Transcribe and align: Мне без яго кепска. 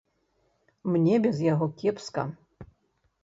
Мне 0.95 1.15
без 1.27 1.43
яго 1.53 1.67
кепска. 1.81 2.23